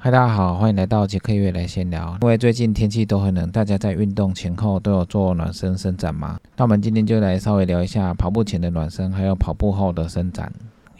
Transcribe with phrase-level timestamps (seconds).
[0.00, 2.16] 嗨，大家好，欢迎来到杰克月来闲聊。
[2.22, 6.38] 因为最近天气都很冷，大家在运动前后都有做暖身伸展吗？
[6.56, 10.52] 那我们今天就来稍微聊一下跑步前的暖身，还有跑步后的伸展。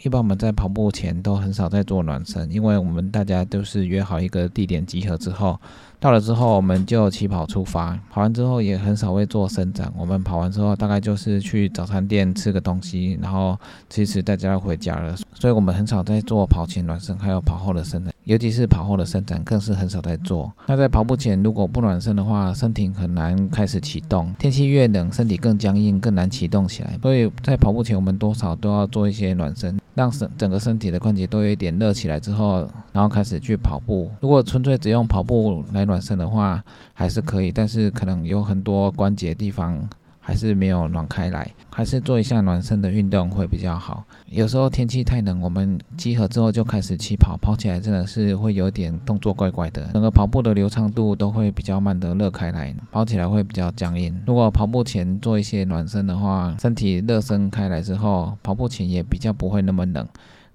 [0.03, 5.57] 一般我们在跑步前都很少在做暖身，因为我们大家都是约好一个地点集合之后，
[5.99, 9.91] 到了之后我们就起跑出发，跑完之后也很少会做伸展。
[9.97, 13.57] 我们跑完之后大概就是去早餐店吃个东西，然后
[13.89, 20.49] 其实大家要回家了，所以我们很少在做跑前暖身，还有跑后的伸展，尤其是跑后的伸展更是很少在做。
[20.67, 26.97] 那在跑步前如果不暖身的话，身体很难开始启动，天气越冷，身体更僵硬，更难启动起来。
[27.01, 29.77] 所以在跑步前我们多少都要做一些暖身。
[29.95, 34.09] 让身整个身体的关节都有一点热起来之后，然后开始去跑步。
[34.21, 39.89] 如果纯粹只用跑步来暖身的话，还是可以，但是可能有很多关节地方。
[40.21, 44.03] 还是没有暖开来，还是做一下暖身的运动会比较好。
[44.27, 54.15] 有时候天气太冷，我们集合之后就开始起跑，跑起来真的是会有点动作怪怪的，整个跑步的流畅度都会比较慢的热开来，跑起来会比较僵硬。
[54.27, 60.07] 如果跑步前做一些暖身的话，身体热身开来之后，跑步前也比较不会那么冷。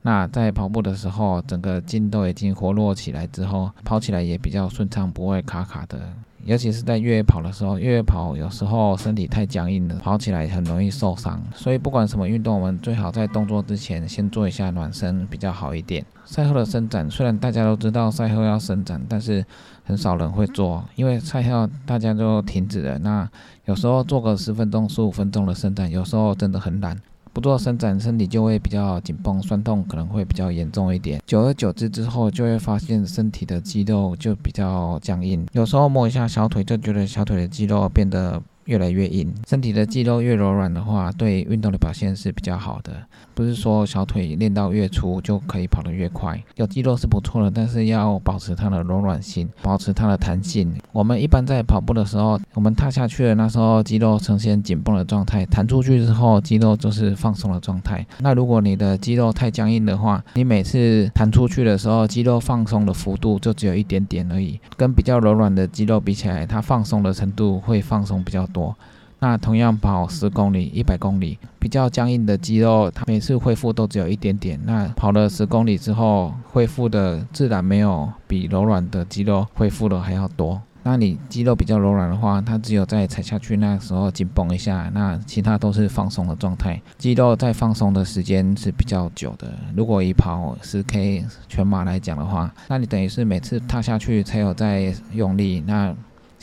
[0.07, 5.99] 那在跑步的时候，整个筋都已经活络起来之后，跑起来也比较顺畅，不会卡卡的。
[6.45, 11.43] 尤其是在越野跑的时候，越野跑有时候身体太僵硬了，跑起来很容易受伤。
[11.55, 16.05] 所以不管什么运动，我们最好在动作之前先做一下暖身，比较好一点。
[16.27, 19.43] 赛后的伸展，虽然大家都知道赛后要伸展，但是
[19.85, 22.99] 很少人会做，因为赛后大家都停止了。
[22.99, 23.27] 那
[23.65, 26.95] 有时候做个十分钟、十五分钟的伸展，有时候真的很懒。
[27.35, 31.21] 不做伸展，身体就会比较紧绷，酸痛可能会比较严重一点。
[31.27, 38.41] 久而久之之后，就会发现身体的肌肉就比较僵硬，有时候摸一下小腿，就觉得小腿的肌肉变得。
[38.67, 42.93] 越来越硬，身体的肌肉越柔软的话，对运动的表现是比较好的。
[43.35, 50.73] 不是说小腿练到越粗就可以跑得越快，有肌肉是不错的，但是要保持它的柔软性，保持它的弹性。
[50.93, 58.07] 我们一般在跑步的时候，我们踏下去的，那时候肌肉呈现紧绷的状态，弹出去之后，肌肉就是放松的状态。
[58.21, 68.47] 那如果你的肌肉太僵硬的话，你每次弹出去的时候，肌肉放松的幅度就只有一点点而已，跟比较柔软的肌肉比起来，它放松的程度会放松比较。
[68.55, 68.75] 多，
[69.19, 74.61] 那同样跑十公里、一百公里，比较僵硬的肌肉，它每次恢复都只有一点点。
[74.65, 80.61] 那跑了十公里之后，恢复的自然没有比柔软的肌肉恢复的还要多。
[80.87, 86.79] 那你肌肉比较柔软的话，它只有在踩下去那时候紧绷一下，那其他都是放松的状态。
[86.99, 89.51] 肌肉在放松的时间是比较久的。
[89.75, 95.95] 如果以跑十 K 全马来讲的话，那你等于是每次踏下去才有在用力，那。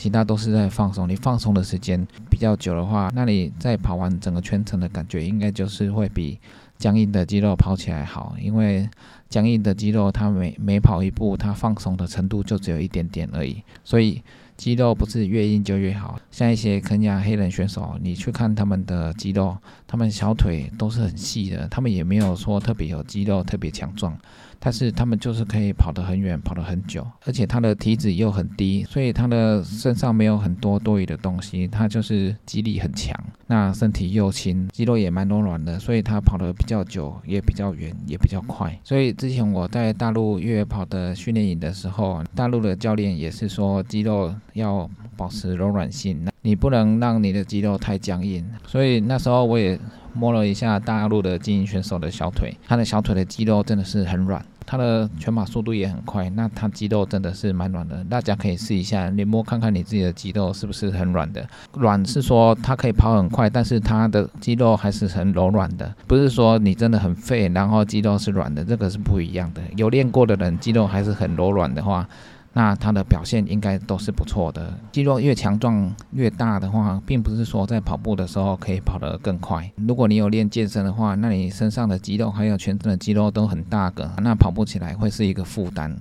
[0.02, 6.40] 其他都是在放松，你放松的时间比较久的话，那你在跑完整个全程的感觉，应该就是会比
[6.76, 8.34] 僵硬的肌肉跑起来好。
[8.42, 8.90] 因为
[9.28, 13.62] 僵硬的肌肉，它每每跑一步，它放松的程度就只有一点点而已。
[13.84, 14.20] 所以
[14.56, 16.18] 肌肉不是越硬就越好。
[16.32, 24.18] 像一些肯亚黑人选手，你去看他们的肌肉，他们小腿都是很细的，他们也没有说特别有肌肉，特别强壮。
[24.64, 33.12] 但是他们就是可以跑得很远，跑得很久，而且他的体脂又很低，所以他的身上没有很多多余的东西，他就是肌力很强，
[33.48, 38.78] 那身体又轻，肌肉也蛮柔软的，所以他跑得比较久，也比较远，也比较快。
[38.84, 48.48] 所以之前我在大陆越野跑的训练营的时候，大陆的教练也是说肌肉要保持柔软性，你不能让你的肌肉太僵硬。
[48.64, 49.76] 所以那时候我也
[50.14, 54.44] 摸了一下大陆的精英选手的小腿，他的小腿的肌肉真的是很软。
[54.72, 61.46] 它的全马速度也很快，那它肌肉真的是蛮软的，大家可以试一下，你摸看看你自己的肌肉是不是很软的。
[61.74, 69.60] 软是说它可以跑很快，但是它的肌肉还是很柔软的，不是说你真的很废，然后肌肉是软的，这个是不一样的。
[69.76, 72.08] 有练过的人，肌肉还是很柔软的话。
[72.54, 74.78] 那他的表现应该都是不错的。
[74.92, 79.70] 肌肉越强壮越大的话，并不是说在跑步的时候可以跑得更快。
[79.76, 85.96] 如果你有练健身的话，那你身上的肌肉还有全身的肌肉都很大个，那跑步起来会是一个负担。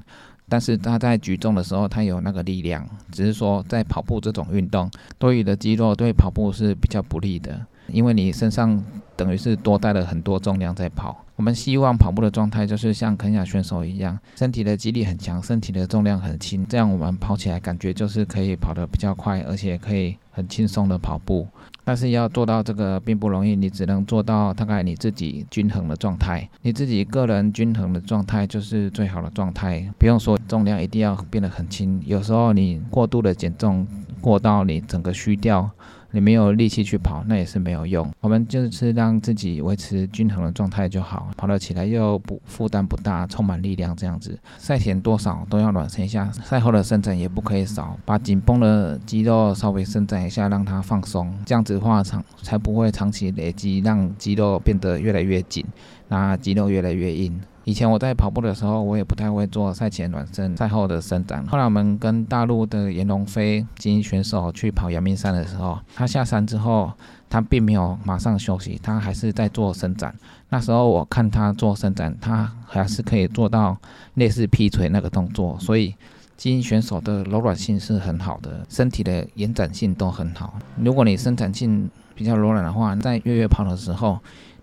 [0.49, 8.83] 但是他在举重的时候，他有那个力量，只是说在跑步这种运动，多余的肌肉对跑步是比较不利的，因为你身上
[9.15, 11.23] 等于是多带了很多重量在跑。
[11.41, 21.47] 我们希望跑步的状态就是像肯亚选手一样，身体的肌力很强，身体的重量很轻，这样我们跑起来感觉就是可以跑得比较快，而且可以很轻松的跑步。
[21.83, 29.91] 但是要做到这个并不容易，你只能做到大概你自己均衡的状态，你自己个人均衡的状态就是最好的状态。
[29.97, 33.87] 不用说重量一定要变得很轻，有时候你过度的减重，
[34.21, 35.67] 过到你整个虚掉。
[36.11, 38.09] 你没有力气去跑，那也是没有用。
[38.19, 44.37] 我们就是让自己维持均衡的状态就好，跑得起来又不负担不大，充满力量这样子。
[44.57, 51.33] 赛前多少都要暖身一下，赛后的伸展也不可以少，把紧绷的肌肉稍微伸展一下，让它放松。
[51.45, 55.65] 这样子的话长才不会长期累积，让肌肉变得越来越紧，
[56.09, 57.39] 那肌肉越来越硬。
[57.63, 61.45] 以前我在跑步的时候，我也不太会做赛前暖身、赛后的伸展。
[61.45, 66.91] 后来我们跟大陆的严龙飞精英选手去跑阳明山的时候，他下山之后，
[67.29, 70.13] 他并没有马上休息，他还是在做伸展。
[70.49, 73.77] 那时候我看他做伸展，他还是可以做到
[74.15, 75.55] 类似劈腿那个动作。
[75.59, 75.93] 所以
[76.35, 80.55] 精英选手的柔软性是很好的，身体的延展性都很好。
[80.77, 84.19] 如果你伸展性比较柔软的话，在越野跑的时候，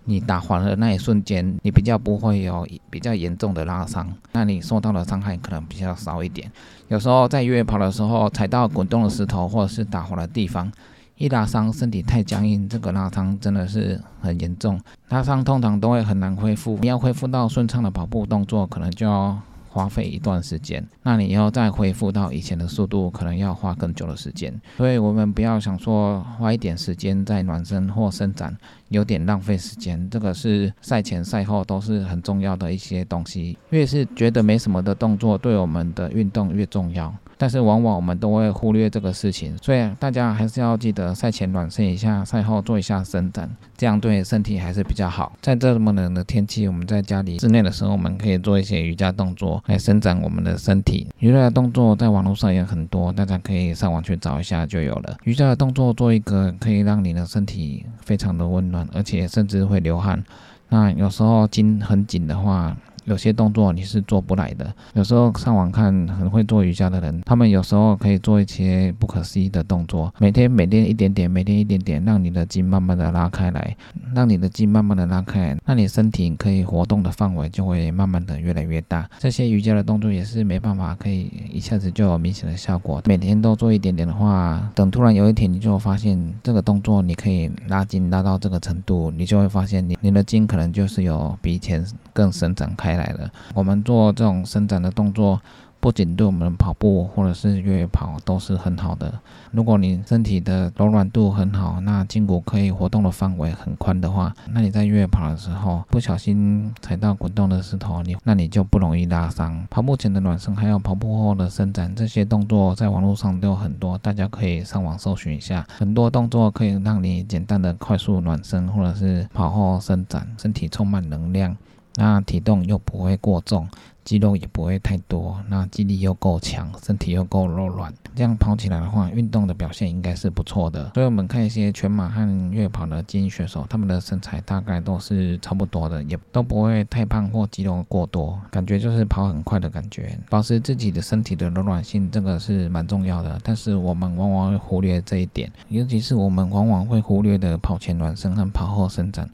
[0.09, 6.51] 你打滑的那一瞬间，你比较不会有比较严重的拉伤，那你受到的伤害可能比较少一点。
[6.87, 10.71] 有时候在越野跑的时候，踩到滚动的石头或者是打滑的地方，
[11.17, 14.81] 一拉伤，身体太僵硬，这个拉伤真的是很严重。
[15.09, 19.39] 拉伤通常都会很难恢复，你要恢复到顺畅的跑步动作，可能就要。
[19.71, 24.53] 花费一段时间，那你要再恢复到以前的速度，可能要花更久的时间。
[24.77, 28.57] 所以，我们不要想说花一点时间在暖身或伸展，
[28.89, 30.09] 有点浪费时间。
[30.09, 33.57] 这个是赛前赛后都是很重要的一些东西。
[33.69, 37.13] 越是觉得没什么的动作，对我们的运动越重要。
[37.41, 45.31] 但是往往我们都会忽略这个事情，所以大家还是要记得赛前暖身一下，赛后做一下伸展，这样对身体还是比较好。
[45.39, 51.07] 在这么冷的天气，我们在家里室内的时候，我们可以做一些瑜伽动作来伸展我们的身体。
[51.19, 55.15] 瑜伽的动作在网络上也很多，大家可以上网去找一下就有了。
[55.23, 60.21] 瑜伽的动作做一个，可以让你的身体非常的温暖，而且甚至会流汗。
[60.67, 62.75] 那有时候筋很紧的话，
[63.09, 64.71] 有些动作你是做不来的。
[64.93, 70.13] 有时候上网看很会做瑜伽的人，他们有时候可以做一些不可思议的动作。
[70.19, 73.75] 每天每天一点点，每天一点点，让你的筋慢慢的拉开来，
[74.13, 79.09] 让你的筋慢慢的拉开，那你身体可以活动的范围就会慢慢的越来越大。
[79.17, 83.01] 这些瑜伽的动作也是没办法可以一下子就有明显的效果。
[83.05, 91.83] 每天都做一点点的话，等突然有一天你就发现这个动作你可以拉筋拉到这个程度，你就会发现你你的筋可能就是有比以前
[92.13, 92.98] 更伸展开。
[92.99, 95.39] 来了，我们做这种伸展的动作，
[95.79, 99.13] 不仅对我们跑步或者是越野跑都是很好的。
[99.51, 109.65] 如果你身体的柔软度很好，那筋骨可以活动的范围很宽的话，那你在越野跑的时候不小心踩到滚动的石头，你那你就不容易拉伤。
[109.69, 115.65] 跑步前的暖身还有跑步后的伸展，这些动作在网络上都有很多，大家可以上网搜寻一下。
[115.77, 121.55] 很多动作可以让你简单的快速暖身，或者是跑后伸展，身体充满能量。
[121.95, 123.67] 那体重又不会过重，
[124.05, 130.91] 肌肉也不会太多，那肌力又够强，身体又够柔软，这样跑起来的话，运动的表现应该是不错的。
[130.93, 140.17] 所以我们看一些全马和越野跑的精英选手，他们的身材大概都是差不多的，也都不会太胖或肌肉过多，感觉就是跑很快的感觉。
[140.29, 143.37] 保持自己的身体的柔软性，这个是蛮重要的。
[143.43, 149.29] 但是我们往往会忽略这一点，尤其是我们往往会忽略的跑前暖身和跑后伸展。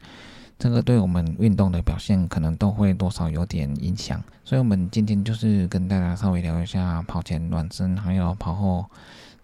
[0.58, 8.86] 这个对我们运动的表现可能都会多少有点影响，所以我们今天就是跟大家稍微聊一下跑前暖身，还有跑后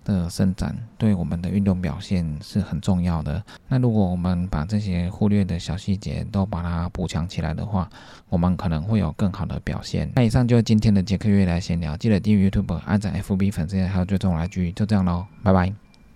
[0.06, 3.44] 的伸展，对我们的运动表现是很重要的。
[3.68, 7.90] 那如果我们把这些忽略的小细节都把它补强起来的话，
[8.30, 10.10] 我们可能会有更好的表现。
[10.16, 15.81] 那以上就是今天的杰克月来闲聊，记得订阅 YouTube、按赞 FB 粉丝还有追踪来剧，就这样喽，拜拜。